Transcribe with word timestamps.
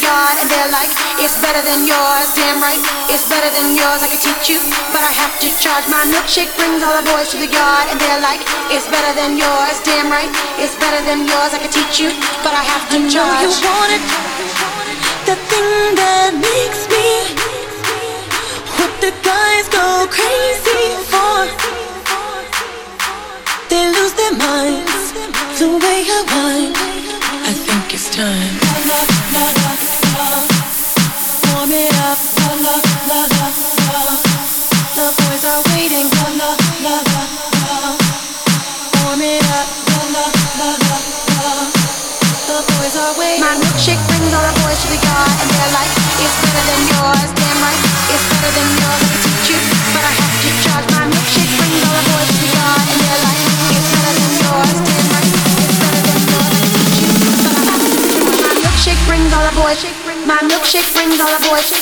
boys 0.00 0.08
to 0.08 0.08
the 0.08 0.08
yard 0.08 0.36
and 0.40 0.48
they're 0.48 0.72
like, 0.72 0.88
it's 1.20 1.36
better 1.40 1.60
than 1.62 1.84
yours. 1.86 2.28
Damn 2.34 2.60
right, 2.60 2.80
it's 3.12 3.28
better 3.28 3.50
than 3.52 3.76
yours. 3.76 4.00
I 4.00 4.08
can 4.08 4.20
teach 4.20 4.48
you, 4.48 4.58
but 4.92 5.04
I 5.04 5.12
have 5.12 5.34
to 5.40 5.48
charge. 5.60 5.84
My 5.88 6.04
milkshake 6.08 6.52
brings 6.56 6.82
all 6.82 6.96
the 6.96 7.04
boys 7.04 7.28
to 7.32 7.38
the 7.38 7.50
yard 7.50 7.86
and 7.92 8.00
they're 8.00 8.22
like, 8.22 8.40
it's 8.72 8.88
better 8.88 9.12
than 9.12 9.36
yours. 9.36 9.76
Damn 9.84 10.08
right, 10.08 10.30
it's 10.56 10.76
better 10.80 11.00
than 11.04 11.28
yours. 11.28 11.52
I 11.52 11.60
can 11.60 11.72
teach 11.72 12.00
you, 12.00 12.10
but 12.40 12.52
I 12.56 12.64
have 12.64 12.84
to 12.90 12.98
charge. 13.12 13.28
I 13.28 13.44
know 13.44 13.52
you 13.52 13.72
want 13.76 13.92
it, 13.92 14.04
the 15.28 15.36
thing 15.36 15.68
that 16.00 16.32
makes 16.38 16.82
me. 16.88 17.06
What 18.80 18.92
the 19.04 19.12
guys 19.20 19.68
go 19.68 20.08
crazy 20.08 20.96
for. 21.12 21.44
They 23.68 23.84
lose 23.92 24.14
their 24.16 24.32
minds 24.32 25.12
the 25.60 25.76
way 25.76 25.98
I 26.08 26.20
whine. 26.32 26.74
I 27.44 27.52
think 27.52 27.94
it's 27.94 28.08
time. 28.16 28.69
Better 46.40 46.64
than 46.66 46.82
yours. 46.88 47.30
Damn 47.36 47.62
right, 47.62 47.80
it's 48.10 48.24
better 48.30 48.50
than 48.58 48.79
My 60.30 60.38
milkshake 60.42 60.94
brings 60.94 61.18
all 61.18 61.26
the 61.26 61.44
boys. 61.50 61.72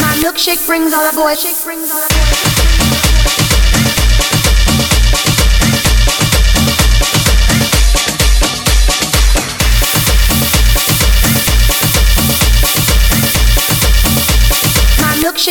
My 0.00 0.14
milkshake 0.22 0.66
brings 0.66 0.94
all 0.94 1.10
the 1.10 1.14
boys. 1.14 2.17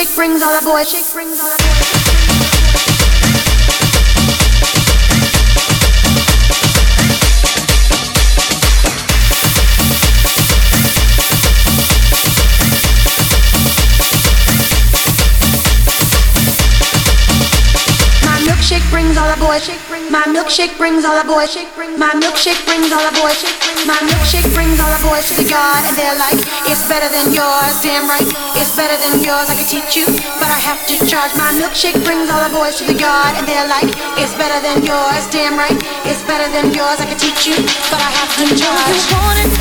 Milkshake 0.08 0.16
brings 0.16 0.42
all 0.42 0.60
the 0.60 0.66
boys. 0.66 0.90
Shake 0.90 1.14
brings 1.14 1.40
all 1.40 1.50
the 1.50 1.58
boys. 1.58 1.98
Brings 18.92 19.18
all 19.18 19.30
the 19.30 19.40
boys. 19.40 19.97
My 20.18 20.26
milkshake 20.34 20.74
brings 20.82 21.06
all 21.06 21.14
the 21.14 21.30
boys. 21.30 21.54
My 21.78 22.10
milkshake 22.18 22.58
brings 22.66 22.90
all 22.90 23.06
the 23.06 23.14
boys. 23.22 23.38
My 23.86 24.02
milkshake 24.02 24.50
brings 24.50 24.82
all 24.82 24.90
the 24.90 25.04
boys 25.06 25.30
to 25.30 25.38
the 25.38 25.46
yard, 25.46 25.86
and 25.86 25.94
they're 25.94 26.18
like, 26.18 26.42
it's 26.66 26.90
better 26.90 27.06
than 27.06 27.38
yours. 27.38 27.78
Damn 27.86 28.10
right, 28.10 28.26
it's 28.58 28.74
better 28.74 28.98
than 28.98 29.22
yours. 29.22 29.46
I 29.46 29.54
can 29.54 29.70
teach 29.70 29.94
you, 29.94 30.10
but 30.42 30.50
I 30.50 30.58
have 30.58 30.82
to 30.90 30.98
charge. 31.06 31.38
My 31.38 31.54
milkshake 31.54 32.02
brings 32.02 32.34
all 32.34 32.42
the 32.42 32.50
boys 32.50 32.82
to 32.82 32.90
the 32.90 32.98
yard, 32.98 33.38
and 33.38 33.46
they're 33.46 33.70
like, 33.70 33.94
it's 34.18 34.34
better 34.34 34.58
than 34.58 34.82
yours. 34.90 35.30
Damn 35.30 35.54
right, 35.54 35.78
it's 36.10 36.26
better 36.26 36.50
than 36.50 36.74
yours. 36.74 36.98
I 36.98 37.06
can 37.06 37.22
teach 37.22 37.46
you, 37.46 37.62
but 37.94 38.02
I 38.02 38.10
have 38.18 38.34
to 38.42 38.50
you 38.50 38.58
charge. 38.58 39.02
want 39.22 39.38
it, 39.46 39.54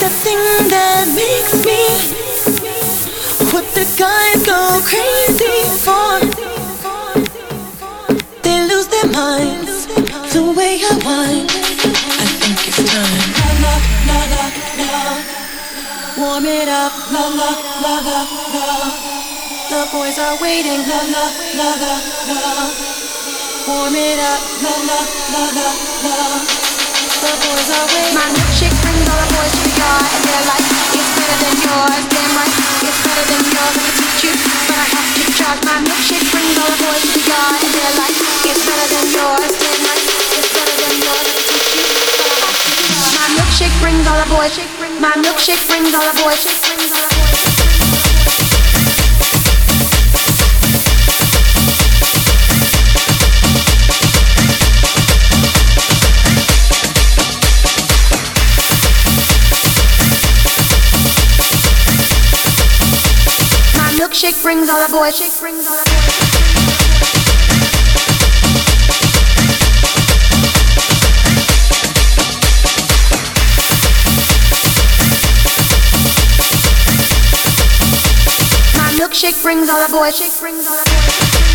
the 0.00 0.08
thing 0.24 0.40
that 0.72 1.04
makes 1.12 1.52
me. 1.68 1.84
What 3.52 3.68
the 3.76 3.84
guys 4.00 4.40
go 4.48 4.80
crazy 4.88 5.68
for. 5.84 6.53
Minds 9.14 9.86
the 10.34 10.42
way 10.58 10.82
I 10.82 10.90
whine. 11.06 11.46
I 11.46 12.26
think 12.42 12.58
it's 12.66 12.82
time. 12.82 13.30
Warm 16.18 16.42
it 16.46 16.66
up. 16.66 16.90
The 19.70 19.86
boys 19.94 20.18
are 20.18 20.34
waiting. 20.42 20.82
Warm 23.70 23.94
it 23.94 24.18
up. 24.18 24.42
The 27.22 27.30
boys 27.38 27.70
are 27.70 27.86
waiting. 27.94 28.18
My 28.18 28.26
milkshake 28.34 28.74
brings 28.82 29.06
all 29.06 29.14
the 29.14 29.30
boys 29.30 29.54
to 29.54 29.62
the 29.62 29.78
yard, 29.78 30.10
and 30.10 30.26
they're 30.26 30.46
like, 30.50 30.66
it's 30.90 31.10
better 31.14 31.38
than 31.38 31.54
yours. 31.62 32.02
Damn 32.10 32.34
right, 32.34 32.50
it's 32.82 32.98
better 33.06 33.24
than 33.30 33.46
yours. 33.46 33.78
I 33.78 33.78
can 33.78 33.94
teach 33.94 34.26
you, 34.26 34.34
but 34.34 34.74
I 34.74 34.86
have 34.90 35.06
to 35.14 35.24
charge. 35.38 35.62
My 35.62 35.83
My 45.04 45.12
milkshake 45.16 45.68
brings 45.68 45.92
all 45.92 46.00
the 46.00 46.18
boys. 46.24 46.46
My 63.76 63.90
milkshake. 63.98 64.42
Brings 64.42 64.70
all 64.70 64.86
the 64.86 64.90
boys. 64.90 65.93
Milkshake 79.14 79.40
brings 79.44 79.68
all 79.68 79.86
the 79.86 79.92
boys. 79.92 80.40
Brings 80.40 80.66
all 80.66 80.74
the 80.74 80.90
boys. 80.90 81.54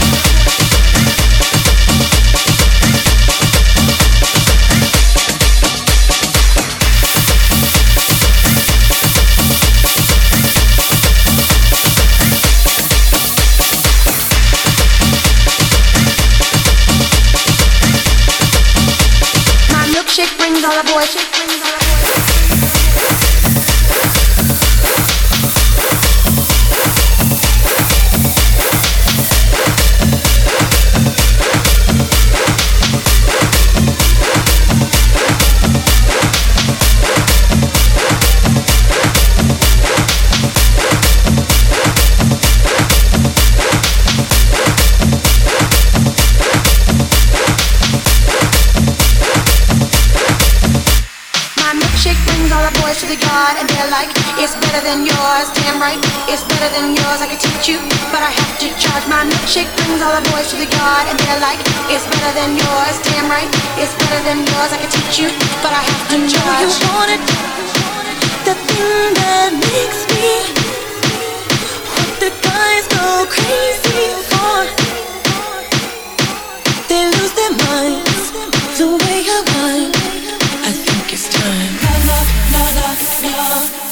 Brings 20.38 20.64
all 20.64 20.72
the 20.72 20.92
boys. 20.92 21.16
Brings 21.36 21.59
My 52.10 52.16
milkshake 52.16 52.26
brings 52.26 52.52
all 52.52 52.66
the 52.66 52.74
boys 52.82 52.98
to 53.02 53.06
the 53.06 53.22
yard, 53.22 53.56
and 53.62 53.70
they're 53.70 53.92
like, 53.94 54.10
it's 54.42 54.58
better 54.58 54.82
than 54.82 55.06
yours. 55.06 55.46
Damn 55.62 55.78
right, 55.78 56.02
it's 56.26 56.42
better 56.42 56.66
than 56.74 56.98
yours. 56.98 57.22
I 57.22 57.30
can 57.30 57.38
teach 57.38 57.70
you, 57.70 57.78
but 58.10 58.26
I 58.26 58.34
have 58.34 58.58
to 58.66 58.68
charge. 58.82 59.06
My 59.06 59.22
milkshake 59.30 59.70
brings 59.78 60.02
all 60.02 60.18
the 60.18 60.26
boys 60.34 60.50
to 60.50 60.58
the 60.58 60.66
yard, 60.66 61.06
and 61.06 61.20
they're 61.22 61.38
like, 61.38 61.62
it's 61.94 62.10
better 62.10 62.34
than 62.34 62.58
yours. 62.58 62.98
Damn 63.06 63.30
right, 63.30 63.46
it's 63.78 63.94
better 63.94 64.22
than 64.26 64.42
yours. 64.42 64.74
I 64.74 64.82
can 64.82 64.90
teach 64.90 65.22
you, 65.22 65.30
but 65.62 65.70
I 65.70 65.86
have 65.86 66.04
to 66.10 66.18
I 66.18 66.18
know 66.18 66.26
you 66.26 66.34
charge. 66.34 66.82
want 66.90 67.10
it, 67.14 67.22
the 68.42 68.56
thing 68.58 69.14
that 69.22 69.54
makes 69.70 70.02
me. 70.10 70.50
What 71.94 72.10
the 72.26 72.34
guys 72.42 72.90
go 72.90 73.30
crazy 73.30 73.89
love. 83.22 83.89